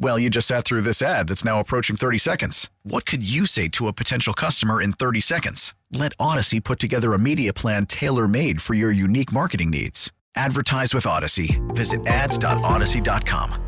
Well, 0.00 0.16
you 0.18 0.30
just 0.30 0.46
sat 0.46 0.64
through 0.64 0.82
this 0.82 1.02
ad 1.02 1.26
that's 1.28 1.44
now 1.44 1.58
approaching 1.58 1.96
30 1.96 2.18
seconds. 2.18 2.70
What 2.84 3.04
could 3.04 3.28
you 3.28 3.46
say 3.46 3.66
to 3.70 3.88
a 3.88 3.92
potential 3.92 4.32
customer 4.32 4.80
in 4.80 4.92
30 4.92 5.20
seconds? 5.20 5.74
Let 5.92 6.16
Audacy 6.18 6.62
put 6.62 6.78
together 6.78 7.14
a 7.14 7.18
media 7.18 7.52
plan 7.52 7.84
tailor 7.86 8.28
made 8.28 8.62
for 8.62 8.74
your 8.74 8.92
unique 8.92 9.32
marketing 9.32 9.70
needs. 9.70 10.12
Advertise 10.36 10.94
with 10.94 11.04
Audacy. 11.04 11.58
Visit 11.74 12.06
ads.audacy.com. 12.06 13.64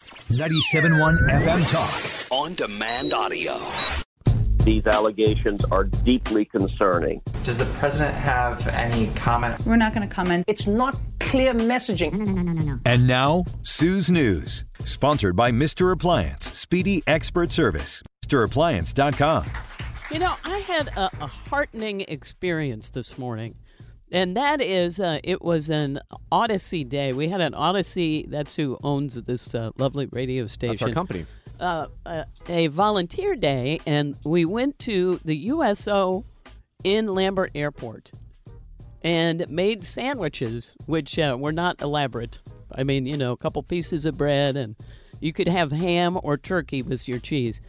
97.1 0.00 1.28
FM 1.28 1.72
Talk. 1.72 2.32
On 2.32 2.54
demand 2.54 3.12
audio. 3.12 3.60
These 4.64 4.86
allegations 4.86 5.64
are 5.66 5.84
deeply 5.84 6.44
concerning. 6.44 7.20
Does 7.42 7.58
the 7.58 7.66
president 7.66 8.14
have 8.14 8.66
any 8.68 9.08
comment? 9.08 9.60
We're 9.66 9.76
not 9.76 9.92
going 9.92 10.08
to 10.08 10.14
comment. 10.14 10.44
It's 10.46 10.66
not 10.66 10.98
clear 11.34 11.52
messaging. 11.52 12.12
No, 12.12 12.24
no, 12.24 12.32
no, 12.32 12.42
no, 12.42 12.52
no, 12.52 12.62
no. 12.62 12.78
And 12.86 13.08
now, 13.08 13.44
Sue's 13.62 14.08
News, 14.10 14.64
sponsored 14.84 15.34
by 15.34 15.50
Mr. 15.50 15.90
Appliance, 15.92 16.56
Speedy 16.56 17.02
Expert 17.08 17.50
Service. 17.50 18.02
MrAppliance.com. 18.26 19.46
You 20.10 20.18
know, 20.20 20.34
I 20.44 20.58
had 20.58 20.88
a, 20.96 21.10
a 21.20 21.26
heartening 21.26 22.02
experience 22.02 22.90
this 22.90 23.18
morning. 23.18 23.56
And 24.12 24.36
that 24.36 24.60
is, 24.60 25.00
uh, 25.00 25.18
it 25.24 25.42
was 25.42 25.70
an 25.70 25.98
Audacy 26.30 26.88
day. 26.88 27.12
We 27.12 27.28
had 27.28 27.40
an 27.40 27.52
Audacy, 27.52 28.30
that's 28.30 28.54
who 28.54 28.78
owns 28.84 29.14
this 29.14 29.54
uh, 29.54 29.70
lovely 29.76 30.06
radio 30.06 30.46
station. 30.46 30.76
That's 30.76 30.82
our 30.82 30.90
company. 30.90 31.26
Uh, 31.58 31.86
uh, 32.06 32.24
a 32.48 32.68
volunteer 32.68 33.34
day, 33.34 33.80
and 33.86 34.16
we 34.24 34.44
went 34.44 34.78
to 34.80 35.20
the 35.24 35.36
USO 35.36 36.24
in 36.84 37.06
Lambert 37.06 37.50
Airport 37.54 38.12
and 39.04 39.48
made 39.50 39.84
sandwiches, 39.84 40.74
which 40.86 41.18
uh, 41.18 41.36
were 41.38 41.52
not 41.52 41.80
elaborate. 41.82 42.40
I 42.74 42.82
mean, 42.82 43.06
you 43.06 43.16
know, 43.16 43.32
a 43.32 43.36
couple 43.36 43.62
pieces 43.62 44.06
of 44.06 44.16
bread, 44.16 44.56
and 44.56 44.74
you 45.20 45.32
could 45.32 45.46
have 45.46 45.70
ham 45.70 46.18
or 46.22 46.36
turkey 46.36 46.82
with 46.82 47.06
your 47.06 47.18
cheese 47.20 47.60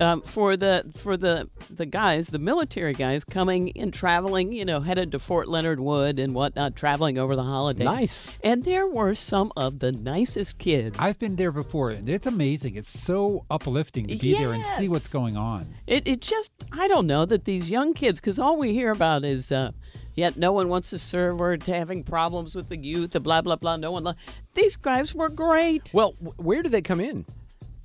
um, 0.00 0.22
for 0.22 0.56
the 0.56 0.90
for 0.96 1.16
the 1.16 1.48
the 1.70 1.86
guys, 1.86 2.28
the 2.28 2.38
military 2.38 2.94
guys 2.94 3.24
coming 3.24 3.72
and 3.76 3.92
traveling, 3.92 4.52
you 4.52 4.64
know, 4.64 4.80
headed 4.80 5.12
to 5.12 5.18
Fort 5.18 5.48
Leonard 5.48 5.80
Wood 5.80 6.18
and 6.18 6.34
whatnot, 6.34 6.76
traveling 6.76 7.18
over 7.18 7.36
the 7.36 7.42
holidays. 7.42 7.84
Nice. 7.84 8.28
And 8.42 8.64
there 8.64 8.86
were 8.86 9.14
some 9.14 9.52
of 9.56 9.80
the 9.80 9.92
nicest 9.92 10.58
kids. 10.58 10.96
I've 10.98 11.18
been 11.18 11.36
there 11.36 11.52
before, 11.52 11.90
and 11.90 12.08
it's 12.08 12.26
amazing. 12.26 12.76
It's 12.76 12.98
so 12.98 13.44
uplifting 13.50 14.06
to 14.08 14.16
be 14.16 14.28
yes. 14.28 14.38
there 14.40 14.52
and 14.52 14.64
see 14.64 14.88
what's 14.88 15.08
going 15.08 15.36
on. 15.36 15.66
It 15.86 16.06
it 16.06 16.20
just 16.20 16.50
I 16.72 16.88
don't 16.88 17.06
know 17.06 17.24
that 17.24 17.44
these 17.44 17.70
young 17.70 17.94
kids, 17.94 18.20
because 18.20 18.38
all 18.38 18.58
we 18.58 18.72
hear 18.72 18.90
about 18.90 19.24
is. 19.24 19.52
Uh, 19.52 19.72
Yet 20.16 20.38
no 20.38 20.50
one 20.50 20.70
wants 20.70 20.88
to 20.90 20.98
serve. 20.98 21.38
We're 21.38 21.58
having 21.66 22.02
problems 22.02 22.54
with 22.54 22.70
the 22.70 22.78
youth. 22.78 23.10
The 23.10 23.20
blah 23.20 23.42
blah 23.42 23.56
blah. 23.56 23.76
No 23.76 23.92
one. 23.92 24.04
Lo- 24.04 24.14
These 24.54 24.76
guys 24.76 25.14
were 25.14 25.28
great. 25.28 25.90
Well, 25.92 26.12
where 26.38 26.62
did 26.62 26.72
they 26.72 26.80
come 26.80 27.00
in? 27.00 27.26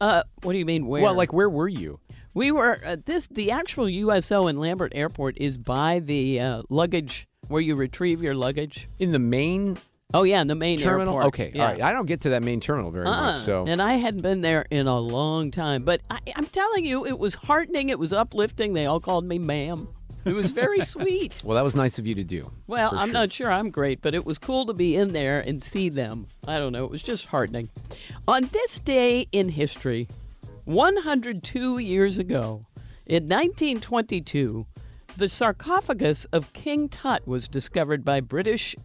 Uh, 0.01 0.23
what 0.41 0.53
do 0.53 0.59
you 0.59 0.65
mean 0.65 0.87
where? 0.87 1.03
Well, 1.03 1.13
like 1.13 1.31
where 1.31 1.49
were 1.49 1.67
you? 1.67 1.99
We 2.33 2.51
were 2.51 2.81
uh, 2.83 2.97
this 3.05 3.27
the 3.27 3.51
actual 3.51 3.87
USO 3.87 4.47
in 4.47 4.59
Lambert 4.59 4.93
Airport 4.95 5.37
is 5.37 5.57
by 5.57 5.99
the 5.99 6.39
uh, 6.39 6.63
luggage 6.69 7.27
where 7.49 7.61
you 7.61 7.75
retrieve 7.75 8.23
your 8.23 8.33
luggage 8.33 8.89
in 8.97 9.11
the 9.11 9.19
main. 9.19 9.77
Oh 10.11 10.23
yeah, 10.23 10.41
in 10.41 10.47
the 10.47 10.55
main 10.55 10.79
terminal. 10.79 11.13
Airport. 11.13 11.33
Okay, 11.33 11.51
yeah. 11.53 11.61
all 11.61 11.71
right. 11.71 11.81
I 11.83 11.93
don't 11.93 12.07
get 12.07 12.21
to 12.21 12.29
that 12.29 12.41
main 12.41 12.59
terminal 12.59 12.89
very 12.89 13.05
uh-uh. 13.05 13.33
much, 13.33 13.41
so 13.41 13.65
and 13.67 13.79
I 13.79 13.93
hadn't 13.93 14.21
been 14.21 14.41
there 14.41 14.65
in 14.71 14.87
a 14.87 14.99
long 14.99 15.51
time. 15.51 15.83
But 15.83 16.01
I, 16.09 16.17
I'm 16.35 16.47
telling 16.47 16.83
you, 16.83 17.05
it 17.05 17.19
was 17.19 17.35
heartening. 17.35 17.89
It 17.89 17.99
was 17.99 18.11
uplifting. 18.11 18.73
They 18.73 18.87
all 18.87 18.99
called 18.99 19.25
me 19.25 19.37
ma'am. 19.37 19.87
It 20.23 20.33
was 20.33 20.51
very 20.51 20.81
sweet. 20.81 21.41
Well, 21.43 21.55
that 21.55 21.63
was 21.63 21.75
nice 21.75 21.97
of 21.97 22.05
you 22.05 22.15
to 22.15 22.23
do. 22.23 22.51
Well, 22.67 22.91
I'm 22.93 23.07
sure. 23.07 23.13
not 23.13 23.33
sure 23.33 23.51
I'm 23.51 23.71
great, 23.71 24.01
but 24.01 24.13
it 24.13 24.25
was 24.25 24.37
cool 24.37 24.65
to 24.67 24.73
be 24.73 24.95
in 24.95 25.13
there 25.13 25.39
and 25.39 25.61
see 25.61 25.89
them. 25.89 26.27
I 26.47 26.59
don't 26.59 26.71
know. 26.71 26.85
It 26.85 26.91
was 26.91 27.01
just 27.01 27.25
heartening. 27.25 27.69
On 28.27 28.43
this 28.51 28.79
day 28.79 29.25
in 29.31 29.49
history, 29.49 30.07
102 30.65 31.79
years 31.79 32.19
ago, 32.19 32.65
in 33.05 33.23
1922, 33.23 34.67
the 35.17 35.27
sarcophagus 35.27 36.25
of 36.25 36.53
King 36.53 36.87
Tut 36.87 37.27
was 37.27 37.47
discovered 37.47 38.05
by 38.05 38.21
British 38.21 38.75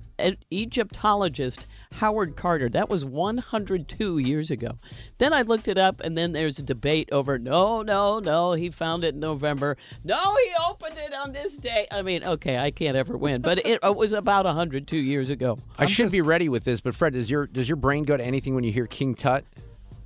Egyptologist 0.51 1.67
Howard 1.95 2.37
Carter. 2.37 2.69
That 2.69 2.89
was 2.89 3.05
102 3.05 4.19
years 4.19 4.51
ago. 4.51 4.79
Then 5.19 5.33
I 5.33 5.43
looked 5.43 5.69
it 5.69 5.79
up, 5.79 6.01
and 6.01 6.17
then 6.17 6.33
there's 6.33 6.59
a 6.59 6.63
debate 6.63 7.09
over 7.13 7.39
no, 7.39 7.83
no, 7.83 8.19
no, 8.19 8.53
he 8.53 8.71
found 8.71 9.05
it 9.05 9.15
in 9.15 9.21
November. 9.21 9.77
No, 10.05 10.35
he 10.37 10.53
opened 10.69 10.97
it 10.99 11.15
on 11.15 11.33
this 11.33 11.57
day. 11.57 11.87
I 11.91 12.03
mean, 12.03 12.25
okay, 12.25 12.59
I 12.59 12.71
can't 12.71 12.97
ever 12.97 13.17
win, 13.17 13.43
but 13.43 13.59
it, 13.67 13.81
it 13.83 13.97
was 13.97 14.13
about 14.13 14.45
102 14.45 14.97
years 14.97 15.31
ago. 15.31 15.59
I 15.79 15.83
I'm 15.83 15.89
should 15.89 16.05
just- 16.05 16.13
be 16.13 16.21
ready 16.23 16.49
with 16.49 16.65
this, 16.65 16.81
but 16.81 16.95
Fred, 16.95 17.13
does 17.15 17.31
your 17.31 17.47
does 17.47 17.69
your 17.69 17.77
brain 17.77 18.05
go 18.05 18.17
to 18.17 18.25
anything 18.25 18.55
when 18.55 18.65
you 18.65 18.73
hear 18.73 18.87
King 18.87 19.15
Tut? 19.15 19.45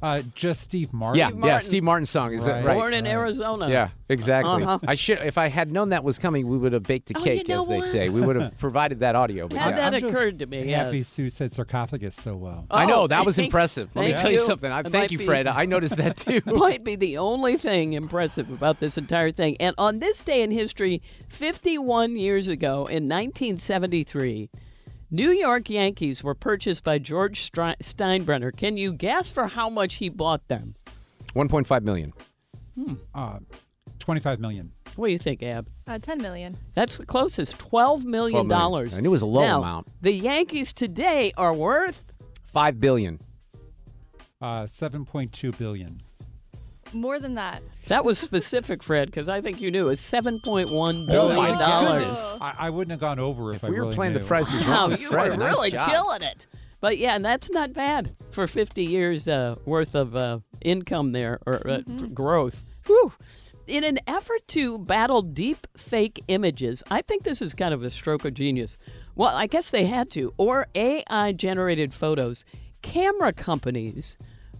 Uh, 0.02 0.22
just 0.34 0.62
Steve 0.62 0.92
Martin. 0.92 1.18
Yeah, 1.18 1.28
Steve 1.28 1.34
yeah, 1.38 1.40
Martin. 1.50 1.68
Steve 1.68 1.82
Martin's 1.82 2.10
song 2.10 2.32
is 2.32 2.44
that 2.44 2.52
Right. 2.56 2.64
right? 2.66 2.74
Born 2.74 2.94
in 2.94 3.06
Arizona. 3.06 3.68
Yeah, 3.68 3.88
exactly. 4.08 4.62
Uh-huh. 4.64 4.78
I 4.86 4.94
should 4.94 5.18
if 5.18 5.36
I 5.36 5.48
had 5.48 5.70
known 5.70 5.90
that 5.90 6.02
was 6.04 6.18
coming, 6.18 6.48
we 6.48 6.56
would 6.56 6.72
have 6.72 6.84
baked 6.84 7.10
a 7.10 7.18
Oh, 7.18 7.22
cake, 7.22 7.46
you 7.48 7.54
know 7.54 7.62
as 7.62 7.68
they 7.68 7.80
say. 7.82 8.08
We 8.08 8.22
would 8.22 8.36
have 8.36 8.56
provided 8.58 9.00
that 9.00 9.14
audio. 9.14 9.46
But 9.46 9.58
Had 9.58 9.70
yeah. 9.70 9.76
that 9.90 9.94
I'm 9.94 10.00
just 10.00 10.12
occurred 10.14 10.38
to 10.38 10.46
me, 10.46 10.70
Happy 10.70 10.98
yes. 10.98 11.08
Sue 11.08 11.28
said 11.28 11.52
sarcophagus 11.52 12.16
so 12.16 12.34
well. 12.34 12.66
I 12.70 12.86
know 12.86 13.02
Oh, 13.02 13.06
that 13.08 13.26
was 13.26 13.38
impressive. 13.38 13.94
Let 13.94 14.06
me 14.06 14.12
tell 14.14 14.30
you 14.30 14.38
you. 14.38 14.44
something. 14.46 14.70
I, 14.72 14.80
It 14.80 14.82
thank 14.84 14.94
might 14.94 15.12
you, 15.12 15.18
be- 15.18 15.26
Fred. 15.26 15.46
I 15.46 15.66
noticed 15.66 15.96
that 15.96 16.16
too. 16.18 16.40
might 16.46 16.82
be 16.82 16.96
the 16.96 17.18
only 17.18 17.56
thing 17.58 17.92
impressive 17.92 18.50
about 18.50 18.80
this 18.80 18.96
entire 18.96 19.30
thing. 19.32 19.56
And 19.60 19.74
on 19.76 19.98
this 19.98 20.22
day 20.22 20.42
in 20.42 20.50
history, 20.50 21.02
51 21.28 22.16
years 22.16 22.48
ago, 22.48 22.86
in 22.86 23.06
1973, 23.08 24.48
New 25.12 25.30
York 25.30 25.68
Yankees 25.68 26.22
were 26.22 26.36
purchased 26.36 26.84
by 26.84 26.98
George 26.98 27.50
Stri- 27.50 27.76
Steinbrenner. 27.78 28.56
Can 28.56 28.76
you 28.76 28.92
guess 28.92 29.28
for 29.28 29.48
how 29.48 29.68
much 29.68 29.94
he 29.94 30.08
bought 30.08 30.46
them? 30.46 30.76
1.5 31.34 31.82
million. 31.82 32.12
Hmm. 32.76 32.94
Uh, 33.12 33.38
25 33.98 34.38
million. 34.38 34.70
What 34.94 35.08
do 35.08 35.12
you 35.12 35.18
think, 35.18 35.42
Ab? 35.42 35.68
Uh, 35.88 35.98
10 35.98 36.22
million. 36.22 36.56
That's 36.74 36.96
the 36.96 37.06
closest. 37.06 37.58
$12 37.58 38.04
million. 38.04 38.46
12 38.46 38.70
million. 38.70 38.94
I 38.94 39.00
knew 39.00 39.08
it 39.08 39.10
was 39.10 39.22
a 39.22 39.26
low 39.26 39.42
now, 39.42 39.58
amount. 39.58 39.88
The 40.00 40.12
Yankees 40.12 40.72
today 40.72 41.32
are 41.36 41.52
worth 41.54 42.06
Five 42.46 42.80
billion. 42.80 43.20
Uh, 44.40 44.62
7.2 44.62 45.56
billion. 45.58 46.00
More 46.92 47.18
than 47.18 47.34
that. 47.34 47.62
That 47.88 48.04
was 48.04 48.18
specific, 48.18 48.82
Fred, 48.82 49.08
because 49.08 49.28
I 49.28 49.40
think 49.40 49.60
you 49.60 49.70
knew 49.70 49.88
it's 49.88 50.00
seven 50.00 50.40
point 50.44 50.70
one 50.70 51.06
billion 51.06 51.58
dollars. 51.58 52.02
goodness. 52.02 52.38
I, 52.40 52.54
I 52.58 52.70
wouldn't 52.70 52.90
have 52.92 53.00
gone 53.00 53.18
over 53.18 53.50
if, 53.50 53.58
If 53.58 53.64
I 53.64 53.70
we 53.70 53.80
were 53.80 53.92
playing 53.92 54.12
knew. 54.14 54.20
the 54.20 54.24
prices. 54.26 54.64
Wow, 54.64 54.88
Right, 54.90 55.00
you 55.00 55.08
Fred, 55.08 55.30
were 55.30 55.36
nice 55.36 55.54
really 55.54 55.70
job. 55.70 55.90
killing 55.90 56.22
it. 56.22 56.46
But 56.80 56.98
yeah, 56.98 57.14
and 57.14 57.24
that's 57.24 57.50
not 57.50 57.72
bad 57.72 58.14
for 58.30 58.46
50 58.46 58.84
years 58.84 59.28
uh, 59.28 59.56
worth 59.66 59.94
of 59.94 60.16
uh, 60.16 60.38
income 60.62 61.12
there 61.12 61.38
or 61.46 61.66
uh, 61.68 61.80
f- 61.88 62.12
growth. 62.14 62.64
Whew. 62.86 63.12
In 63.66 63.84
an 63.84 63.98
effort 64.06 64.48
to 64.48 64.78
battle 64.78 65.22
deep 65.22 65.66
fake 65.76 66.22
images, 66.28 66.82
I 66.90 67.02
think 67.02 67.22
this 67.22 67.40
is 67.42 67.54
kind 67.54 67.72
of 67.74 67.82
a 67.84 67.90
stroke 67.90 68.24
of 68.24 68.34
genius. 68.34 68.76
Well, 69.14 69.36
I 69.36 69.46
guess 69.46 69.70
they 69.70 69.84
had 69.84 70.10
to, 70.12 70.32
or 70.38 70.66
AI 70.74 71.32
generated 71.32 71.92
photos. 71.94 72.44
Camera 72.82 73.32
companies 73.32 74.16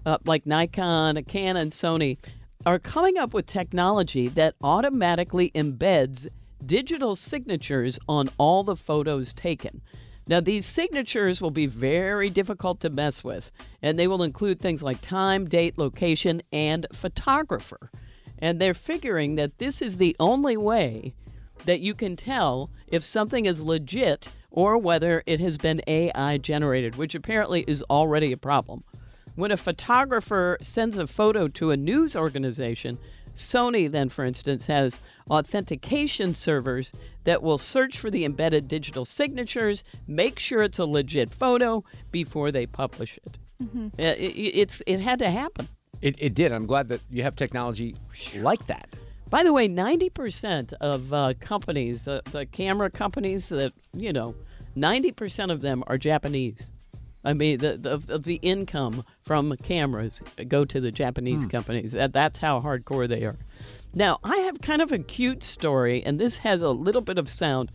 uh, 0.06 0.18
like 0.24 0.46
Nikon, 0.46 1.22
Canon, 1.24 1.68
Sony 1.68 2.18
are 2.66 2.78
coming 2.78 3.16
up 3.16 3.32
with 3.32 3.46
technology 3.46 4.28
that 4.28 4.54
automatically 4.62 5.50
embeds 5.54 6.26
digital 6.64 7.16
signatures 7.16 7.98
on 8.08 8.28
all 8.38 8.62
the 8.62 8.76
photos 8.76 9.32
taken. 9.32 9.80
Now, 10.26 10.40
these 10.40 10.66
signatures 10.66 11.40
will 11.40 11.50
be 11.50 11.66
very 11.66 12.30
difficult 12.30 12.80
to 12.80 12.90
mess 12.90 13.24
with, 13.24 13.50
and 13.82 13.98
they 13.98 14.06
will 14.06 14.22
include 14.22 14.60
things 14.60 14.82
like 14.82 15.00
time, 15.00 15.46
date, 15.46 15.78
location, 15.78 16.42
and 16.52 16.86
photographer. 16.92 17.90
And 18.38 18.60
they're 18.60 18.74
figuring 18.74 19.34
that 19.34 19.58
this 19.58 19.82
is 19.82 19.96
the 19.96 20.14
only 20.20 20.56
way 20.56 21.14
that 21.64 21.80
you 21.80 21.94
can 21.94 22.16
tell 22.16 22.70
if 22.86 23.04
something 23.04 23.44
is 23.44 23.64
legit 23.64 24.28
or 24.50 24.78
whether 24.78 25.22
it 25.26 25.40
has 25.40 25.58
been 25.58 25.82
AI 25.86 26.38
generated, 26.38 26.96
which 26.96 27.14
apparently 27.14 27.64
is 27.66 27.82
already 27.90 28.32
a 28.32 28.36
problem. 28.36 28.84
When 29.40 29.52
a 29.52 29.56
photographer 29.56 30.58
sends 30.60 30.98
a 30.98 31.06
photo 31.06 31.48
to 31.48 31.70
a 31.70 31.76
news 31.78 32.14
organization, 32.14 32.98
Sony 33.34 33.90
then, 33.90 34.10
for 34.10 34.22
instance, 34.22 34.66
has 34.66 35.00
authentication 35.30 36.34
servers 36.34 36.92
that 37.24 37.42
will 37.42 37.56
search 37.56 37.98
for 37.98 38.10
the 38.10 38.26
embedded 38.26 38.68
digital 38.68 39.06
signatures, 39.06 39.82
make 40.06 40.38
sure 40.38 40.62
it's 40.62 40.78
a 40.78 40.84
legit 40.84 41.30
photo 41.30 41.82
before 42.10 42.52
they 42.52 42.66
publish 42.66 43.18
it. 43.24 43.38
Mm-hmm. 43.62 43.88
It, 43.98 44.36
it's 44.36 44.82
it 44.86 45.00
had 45.00 45.18
to 45.20 45.30
happen. 45.30 45.68
It, 46.02 46.16
it 46.18 46.34
did. 46.34 46.52
I'm 46.52 46.66
glad 46.66 46.88
that 46.88 47.00
you 47.08 47.22
have 47.22 47.34
technology 47.34 47.96
like 48.36 48.66
that. 48.66 48.90
By 49.30 49.42
the 49.42 49.54
way, 49.54 49.70
90% 49.70 50.74
of 50.82 51.14
uh, 51.14 51.32
companies, 51.40 52.06
uh, 52.06 52.20
the 52.30 52.44
camera 52.44 52.90
companies 52.90 53.48
that, 53.48 53.72
you 53.94 54.12
know, 54.12 54.34
90% 54.76 55.50
of 55.50 55.62
them 55.62 55.82
are 55.86 55.96
Japanese. 55.96 56.72
I 57.22 57.34
mean, 57.34 57.58
the, 57.58 57.76
the, 57.76 58.14
of 58.14 58.24
the 58.24 58.36
income 58.36 59.04
from 59.20 59.54
cameras 59.58 60.22
go 60.48 60.64
to 60.64 60.80
the 60.80 60.90
Japanese 60.90 61.44
companies. 61.46 61.92
That, 61.92 62.12
that's 62.12 62.38
how 62.38 62.60
hardcore 62.60 63.08
they 63.08 63.24
are. 63.24 63.36
Now, 63.94 64.18
I 64.24 64.36
have 64.38 64.60
kind 64.62 64.80
of 64.80 64.92
a 64.92 64.98
cute 64.98 65.42
story, 65.42 66.02
and 66.02 66.18
this 66.18 66.38
has 66.38 66.62
a 66.62 66.70
little 66.70 67.02
bit 67.02 67.18
of 67.18 67.28
sound. 67.28 67.70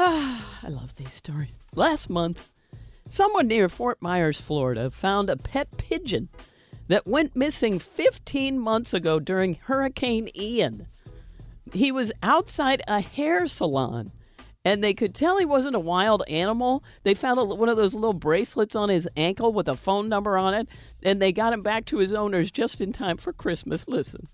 Ah, 0.00 0.58
I 0.62 0.68
love 0.68 0.96
these 0.96 1.12
stories. 1.12 1.60
Last 1.74 2.10
month, 2.10 2.48
someone 3.08 3.46
near 3.46 3.68
Fort 3.68 4.00
Myers, 4.00 4.40
Florida, 4.40 4.90
found 4.90 5.30
a 5.30 5.36
pet 5.36 5.76
pigeon 5.76 6.28
that 6.88 7.06
went 7.06 7.36
missing 7.36 7.78
15 7.78 8.58
months 8.58 8.94
ago 8.94 9.20
during 9.20 9.54
Hurricane 9.54 10.28
Ian. 10.34 10.86
He 11.72 11.90
was 11.90 12.12
outside 12.22 12.82
a 12.86 13.00
hair 13.00 13.46
salon, 13.46 14.12
and 14.66 14.82
they 14.82 14.92
could 14.92 15.14
tell 15.14 15.38
he 15.38 15.44
wasn't 15.44 15.76
a 15.76 15.80
wild 15.80 16.24
animal. 16.28 16.82
They 17.04 17.14
found 17.14 17.38
a, 17.38 17.44
one 17.44 17.68
of 17.68 17.76
those 17.76 17.94
little 17.94 18.12
bracelets 18.12 18.74
on 18.74 18.88
his 18.88 19.08
ankle 19.16 19.52
with 19.52 19.68
a 19.68 19.76
phone 19.76 20.08
number 20.08 20.36
on 20.36 20.54
it, 20.54 20.66
and 21.04 21.22
they 21.22 21.30
got 21.30 21.52
him 21.52 21.62
back 21.62 21.84
to 21.86 21.98
his 21.98 22.12
owners 22.12 22.50
just 22.50 22.80
in 22.80 22.92
time 22.92 23.16
for 23.16 23.32
Christmas. 23.32 23.86
Listen. 23.86 24.26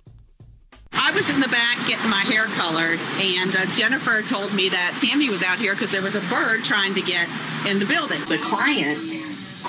I 0.95 1.11
was 1.13 1.29
in 1.29 1.41
the 1.41 1.49
back 1.49 1.87
getting 1.87 2.09
my 2.09 2.21
hair 2.21 2.47
colored, 2.47 2.99
and 3.21 3.55
uh, 3.55 3.67
Jennifer 3.75 4.23
told 4.23 4.55
me 4.55 4.71
that 4.71 4.99
Tammy 4.99 5.29
was 5.29 5.43
out 5.43 5.59
here 5.59 5.75
because 5.75 5.93
there 5.93 6.01
was 6.01 6.17
a 6.17 6.21
bird 6.23 6.65
trying 6.65 6.95
to 6.95 7.03
get 7.03 7.29
in 7.69 7.79
the 7.79 7.87
building. 7.87 8.21
The 8.25 8.39
client 8.39 9.23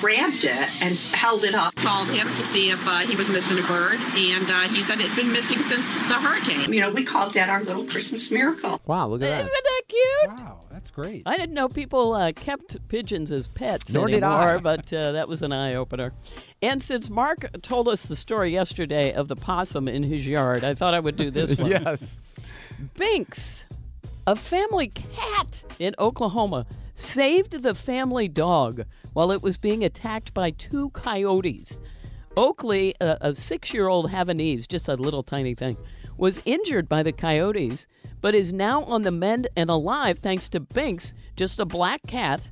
grabbed 0.04 0.44
it 0.44 0.84
and 0.84 0.96
held 1.14 1.46
it 1.46 1.56
up. 1.56 1.74
Called 1.76 2.10
him 2.10 2.28
to 2.28 2.44
see 2.44 2.72
if 2.72 2.88
uh, 2.88 3.00
he 3.00 3.16
was 3.16 3.30
missing 3.30 3.58
a 3.58 3.62
bird, 3.64 4.00
and 4.16 4.52
uh, 4.52 4.68
he 4.68 4.84
said 4.84 5.00
it 5.00 5.08
had 5.08 5.16
been 5.16 5.32
missing 5.32 5.62
since 5.62 5.96
the 5.96 6.16
hurricane. 6.16 6.74
You 6.74 6.82
know, 6.82 6.92
we 6.92 7.06
called 7.06 7.34
that 7.36 7.50
our 7.50 7.64
little 7.64 7.86
Christmas 7.86 8.30
miracle. 8.30 8.82
Wow, 8.86 9.08
look 9.08 9.22
at 9.22 9.30
that. 9.30 9.42
Isn't 9.42 9.54
that 9.54 9.63
cute? 9.94 10.42
Wow, 10.42 10.60
that's 10.70 10.90
great. 10.92 11.24
I 11.26 11.38
didn't 11.38 11.54
know 11.56 11.70
people 11.70 12.14
uh, 12.14 12.32
kept 12.34 12.86
pigeons 12.88 13.32
as 13.32 13.48
pets 13.48 13.94
Nor 13.94 14.08
did 14.08 14.24
anymore, 14.24 14.58
I. 14.58 14.58
but 14.58 14.92
uh, 14.94 15.12
that 15.14 15.28
was 15.28 15.44
an 15.44 15.52
eye 15.54 15.76
opener. 15.76 16.14
And 16.62 16.82
since 16.82 17.10
Mark 17.10 17.62
told 17.62 17.88
us 17.88 18.08
the 18.08 18.16
story 18.16 18.52
yesterday 18.52 19.14
of 19.14 19.28
the 19.28 19.36
possum 19.36 19.88
in 19.88 20.04
his 20.04 20.26
yard, 20.28 20.64
I 20.64 20.74
thought 20.74 20.94
I 20.94 21.00
would 21.00 21.16
do 21.16 21.30
this 21.32 21.58
one. 21.60 21.72
yes. 21.72 22.20
Binks, 22.98 23.66
a 24.28 24.36
family 24.36 24.88
cat 24.88 25.64
in 25.80 25.96
Oklahoma, 26.00 26.66
saved 26.96 27.64
the 27.64 27.74
family 27.76 28.28
dog 28.28 28.84
while 29.14 29.32
it 29.32 29.42
was 29.42 29.58
being 29.58 29.84
attacked 29.84 30.34
by 30.34 30.52
two 30.52 30.90
coyotes. 30.92 31.80
Oakley, 32.36 32.96
a, 33.00 33.18
a 33.22 33.36
six 33.36 33.74
year 33.74 33.88
old 33.88 34.10
Havanese, 34.10 34.68
just 34.68 34.88
a 34.90 34.96
little 34.96 35.24
tiny 35.24 35.54
thing, 35.54 35.78
was 36.18 36.42
injured 36.46 36.88
by 36.88 37.04
the 37.04 37.12
coyotes, 37.12 37.88
but 38.22 38.36
is 38.36 38.54
now 38.54 38.84
on 38.84 39.02
the 39.02 39.12
mend 39.12 39.48
and 39.56 39.70
alive 39.70 40.20
thanks 40.20 40.48
to 40.50 40.60
Binks, 40.60 41.14
just 41.36 41.60
a 41.60 41.66
black 41.66 42.02
cat 42.08 42.48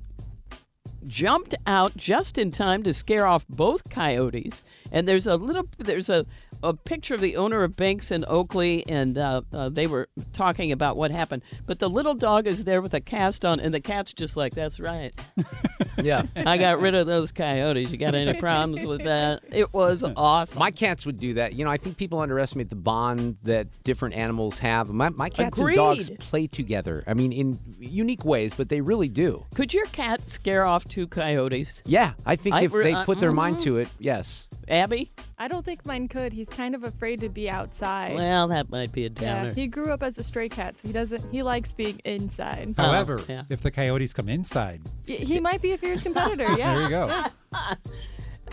jumped 1.08 1.56
out 1.66 1.96
just 1.96 2.38
in 2.38 2.52
time 2.52 2.84
to 2.84 2.94
scare 2.94 3.26
off 3.26 3.48
both 3.48 3.90
coyotes. 3.90 4.64
And 4.92 5.08
there's 5.08 5.28
a 5.28 5.36
little, 5.36 5.68
there's 5.78 6.10
a, 6.10 6.26
a 6.64 6.74
picture 6.74 7.16
of 7.16 7.22
the 7.22 7.38
owner 7.38 7.64
of 7.64 7.76
Binks 7.76 8.12
and 8.12 8.26
Oakley, 8.28 8.86
and 8.88 9.18
uh, 9.18 9.42
uh, 9.54 9.70
they 9.70 9.88
were 9.88 10.10
talking 10.34 10.72
about 10.72 10.98
what 10.98 11.12
happened. 11.12 11.44
But 11.66 11.80
the 11.80 11.90
little 11.90 12.14
dog 12.14 12.48
is 12.48 12.64
there 12.64 12.82
with 12.82 12.94
a 12.94 13.02
cast 13.02 13.46
on, 13.46 13.60
and 13.60 13.74
the 13.74 13.82
cat's 13.82 14.14
just 14.14 14.38
like, 14.38 14.54
"That's 14.54 14.80
right, 14.80 15.14
Yeah. 16.02 16.24
I 16.36 16.58
got 16.58 16.80
rid 16.80 16.96
of 16.96 17.08
those 17.08 17.32
coyotes. 17.32 17.92
You 17.92 17.98
got 17.98 18.16
any 18.16 18.40
problems 18.40 18.84
with 18.84 19.04
that?" 19.04 19.44
It 19.52 19.74
was 19.74 20.04
awesome. 20.04 20.60
My 20.60 20.72
cats 20.72 21.06
would 21.06 21.20
do 21.20 21.36
that. 21.36 21.54
You 21.54 21.66
know, 21.66 21.72
I 21.72 21.78
think 21.78 21.98
people 21.98 22.20
underestimate 22.20 22.70
the 22.70 22.76
bond 22.76 23.38
that 23.44 23.68
different 23.84 24.16
animals 24.16 24.60
have. 24.60 24.90
My, 24.90 25.10
my 25.10 25.30
cats 25.30 25.58
Agreed. 25.60 25.78
and 25.78 25.98
dogs 25.98 26.10
play 26.20 26.48
together. 26.48 27.04
I 27.08 27.14
mean, 27.14 27.32
in 27.32 27.60
unique 27.80 28.26
ways, 28.26 28.54
but 28.54 28.70
they 28.70 28.82
really 28.82 29.10
do. 29.10 29.46
Could 29.56 29.74
your 29.74 29.86
cat 29.88 30.26
scare 30.28 30.66
off 30.66 30.86
two 30.86 31.08
coyotes? 31.08 31.82
Yeah, 31.86 32.14
I 32.26 32.36
think 32.36 32.56
I 32.56 32.64
if 32.64 32.74
re- 32.74 32.84
they 32.84 32.94
uh, 32.94 33.06
put 33.06 33.20
their 33.20 33.32
mind 33.32 33.58
mhm. 33.58 33.64
to 33.64 33.78
it, 33.78 33.90
yes. 34.00 34.48
Abby? 34.72 35.12
I 35.38 35.48
don't 35.48 35.66
think 35.66 35.86
mine 35.86 36.08
could. 36.08 36.32
He's 36.34 36.50
kind 36.50 36.74
of 36.74 36.84
afraid 36.84 37.20
to 37.22 37.30
be 37.30 37.50
outside. 37.50 38.16
Well, 38.16 38.48
that 38.48 38.70
might 38.70 38.92
be 38.92 39.06
a 39.06 39.10
yeah, 39.20 39.54
he 39.54 39.68
grew 39.68 39.92
up 39.92 40.02
as 40.02 40.18
a 40.18 40.24
stray 40.24 40.48
cat, 40.50 40.80
so 40.80 40.88
he 40.88 40.94
doesn't. 40.94 41.30
He 41.32 41.44
likes 41.44 41.74
being 41.74 42.00
inside. 42.06 42.74
However, 42.78 43.20
Oh, 43.20 43.26
yeah. 43.28 43.44
if 43.50 43.62
the 43.62 43.70
coyotes 43.72 44.14
come 44.14 44.30
inside, 44.30 44.82
Y- 45.10 45.16
He 45.16 45.40
might 45.40 45.62
be 45.62 45.74
a 45.74 45.78
fierce 45.78 46.02
competitor. 46.04 46.48
Yeah. 46.58 46.76
there 46.76 46.84
you 46.84 46.90
go. 46.90 47.24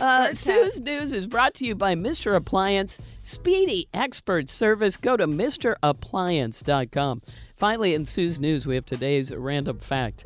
Uh, 0.01 0.33
Sue's 0.33 0.81
News 0.81 1.13
is 1.13 1.27
brought 1.27 1.55
to 1.55 1.65
you 1.65 1.75
by 1.75 1.97
Mr. 1.97 2.37
Appliance. 2.37 2.99
Speedy 3.23 3.89
expert 3.93 4.49
service. 4.49 4.97
Go 4.97 5.17
to 5.17 5.27
MrAppliance.com. 5.27 7.23
Finally, 7.57 7.95
in 7.95 8.07
Sue's 8.07 8.39
News, 8.39 8.65
we 8.65 8.77
have 8.77 8.87
today's 8.87 9.35
random 9.35 9.81
fact 9.81 10.25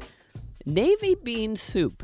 Navy 0.66 1.14
bean 1.14 1.56
soup 1.56 2.02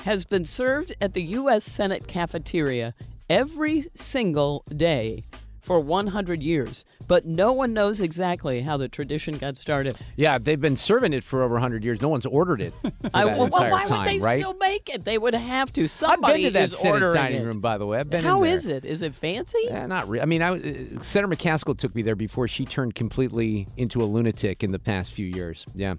has 0.00 0.24
been 0.24 0.46
served 0.46 0.94
at 1.02 1.12
the 1.12 1.22
U.S. 1.22 1.64
Senate 1.64 2.06
cafeteria 2.08 2.94
every 3.28 3.86
single 3.94 4.64
day 4.74 5.24
for 5.64 5.80
100 5.80 6.42
years, 6.42 6.84
but 7.08 7.24
no 7.24 7.50
one 7.50 7.72
knows 7.72 7.98
exactly 7.98 8.60
how 8.60 8.76
the 8.76 8.86
tradition 8.86 9.38
got 9.38 9.56
started. 9.56 9.96
Yeah, 10.14 10.36
they've 10.36 10.60
been 10.60 10.76
serving 10.76 11.14
it 11.14 11.24
for 11.24 11.42
over 11.42 11.54
100 11.54 11.82
years. 11.82 12.02
No 12.02 12.10
one's 12.10 12.26
ordered 12.26 12.60
it 12.60 12.74
I, 13.14 13.24
well, 13.24 13.48
why 13.48 13.84
time, 13.86 14.00
would 14.00 14.08
they 14.08 14.18
right? 14.18 14.42
still 14.42 14.54
make 14.54 14.90
it? 14.90 15.06
They 15.06 15.16
would 15.16 15.34
have 15.34 15.72
to. 15.72 15.88
Somebody 15.88 16.46
I've 16.46 16.52
been 16.52 16.68
to 16.68 16.70
that 16.70 16.76
Senate 16.76 17.14
dining 17.14 17.42
it. 17.42 17.44
room, 17.46 17.60
by 17.60 17.78
the 17.78 17.86
way. 17.86 17.98
I've 17.98 18.10
been 18.10 18.22
How 18.22 18.44
is 18.44 18.66
it? 18.66 18.84
Is 18.84 19.00
it 19.00 19.14
fancy? 19.14 19.58
Yeah, 19.64 19.86
not 19.86 20.06
really. 20.06 20.22
I 20.22 20.26
mean, 20.26 20.42
I, 20.42 20.50
uh, 20.50 21.02
Senator 21.02 21.34
McCaskill 21.34 21.78
took 21.78 21.94
me 21.94 22.02
there 22.02 22.16
before 22.16 22.46
she 22.46 22.66
turned 22.66 22.94
completely 22.94 23.66
into 23.78 24.02
a 24.02 24.04
lunatic 24.04 24.62
in 24.62 24.70
the 24.70 24.78
past 24.78 25.12
few 25.12 25.26
years. 25.26 25.64
Yeah. 25.74 25.94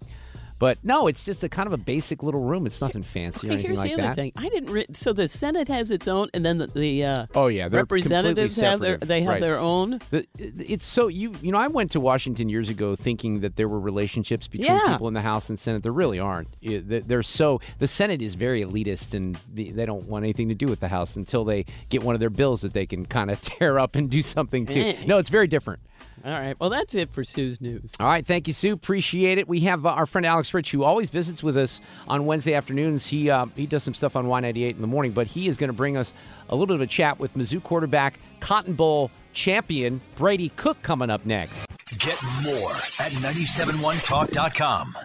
But 0.58 0.78
no, 0.84 1.08
it's 1.08 1.26
just 1.26 1.44
a 1.44 1.50
kind 1.50 1.68
of 1.68 1.74
a 1.74 1.78
basic 1.78 2.24
little 2.24 2.42
room. 2.42 2.66
It's 2.66 2.80
nothing 2.80 3.04
fancy 3.04 3.48
or 3.48 3.52
Okay, 3.52 3.54
anything 3.56 3.70
here's 3.72 3.80
like 3.80 3.88
the 3.90 3.94
other 3.96 4.04
that. 4.04 4.16
thing. 4.16 4.32
I 4.38 4.48
didn't. 4.48 4.72
Re- 4.72 4.86
so 4.94 5.12
the 5.12 5.28
Senate 5.28 5.68
has 5.68 5.92
its 5.92 6.08
own, 6.08 6.30
and 6.34 6.46
then 6.46 6.60
the, 6.60 6.68
the 6.68 7.04
uh, 7.04 7.26
Oh 7.36 7.48
yeah, 7.48 7.68
representatives 7.70 8.56
have 8.58 8.80
their. 8.80 8.98
They 8.98 9.22
have 9.24 9.34
Right. 9.34 9.42
their 9.42 9.60
own. 9.60 10.00
The- 10.12 10.26
It's 10.38 10.86
so 10.86 11.08
you 11.08 11.34
you 11.42 11.52
know 11.52 11.58
I 11.58 11.68
went 11.68 11.92
to 11.92 12.00
Washington 12.00 12.48
years 12.48 12.70
ago 12.70 12.96
thinking 12.96 13.42
that 13.42 13.58
there 13.58 13.68
were 13.68 13.80
relationships 13.80 14.48
between 14.48 14.72
Yeah. 14.72 14.88
people 14.94 15.08
in 15.10 15.14
the 15.14 15.22
House 15.22 15.50
and 15.50 15.60
Senate. 15.60 15.84
There 15.84 15.92
really 15.92 16.20
aren't. 16.20 16.48
They- 16.62 16.78
They're 17.02 17.22
so 17.24 17.60
the 17.80 17.88
Senate 17.88 18.22
is 18.22 18.36
very 18.36 18.64
elitist 18.64 19.14
and 19.14 19.38
they 19.54 19.86
don't 19.86 20.08
want 20.08 20.24
anything 20.24 20.48
to 20.50 20.56
do 20.56 20.68
with 20.68 20.80
the 20.80 20.88
House 20.88 21.18
until 21.18 21.44
they 21.44 21.66
get 21.90 22.02
one 22.04 22.16
of 22.16 22.20
their 22.22 22.30
bills 22.30 22.62
that 22.62 22.72
they 22.74 22.86
can 22.86 23.06
kind 23.06 23.30
of 23.30 23.42
tear 23.50 23.78
up 23.78 23.96
and 23.96 24.10
do 24.10 24.22
something 24.22 24.66
to. 24.68 24.80
Eh. 24.80 25.04
No, 25.06 25.18
it's 25.18 25.30
very 25.30 25.48
different. 25.48 25.82
All 26.26 26.32
right. 26.32 26.60
Well, 26.60 26.72
that's 26.72 26.96
it 26.96 27.12
for 27.12 27.24
Sue's 27.24 27.62
news. 27.62 27.92
All 28.00 28.08
right, 28.08 28.26
thank 28.26 28.48
you, 28.48 28.54
Sue. 28.54 28.74
Appreciate 28.74 29.38
it. 29.38 29.48
We 29.48 29.60
have 29.62 29.86
uh, 29.86 29.90
our 29.90 30.08
friend 30.08 30.26
Alex 30.26 30.52
Rich, 30.56 30.72
who 30.72 30.84
always 30.84 31.12
visits 31.12 31.44
with 31.44 31.56
us 31.56 31.82
on 32.08 32.26
Wednesday 32.26 32.56
afternoons. 32.56 33.06
He 33.06 33.30
uh, 33.30 33.46
he 33.56 33.68
does 33.68 33.84
some 33.84 33.94
stuff 33.94 34.16
on 34.16 34.26
Y98 34.26 34.74
in 34.74 34.82
the 34.82 34.88
morning, 34.88 35.12
but 35.12 35.28
he 35.28 35.48
is 35.48 35.56
going 35.56 35.68
to 35.68 35.74
bring 35.74 35.98
us 35.98 36.14
a 36.50 36.56
little 36.56 36.66
bit 36.66 36.76
of 36.76 36.82
a 36.82 36.88
chat 36.88 37.20
with 37.20 37.36
Mizzou 37.36 37.62
quarterback, 37.62 38.20
Cotton 38.40 38.74
Bowl 38.74 39.12
champion 39.34 40.02
Brady 40.16 40.50
Cook 40.56 40.82
coming 40.82 41.12
up 41.12 41.28
next. 41.28 41.68
Get 42.00 42.20
more 42.44 42.72
at 43.00 43.12
971talk.com. 43.22 44.98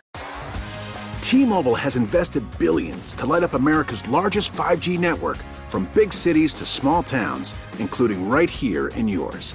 T-Mobile 1.21 1.75
has 1.75 1.97
invested 1.97 2.43
billions 2.59 3.15
to 3.15 3.27
light 3.27 3.43
up 3.43 3.53
America's 3.55 4.09
largest 4.09 4.53
5G 4.55 4.99
network 4.99 5.37
from 5.69 5.89
big 5.95 6.13
cities 6.13 6.55
to 6.55 6.65
small 6.65 7.03
towns, 7.03 7.55
including 7.79 8.29
right 8.29 8.51
here 8.51 8.89
in 8.89 9.07
yours. 9.07 9.55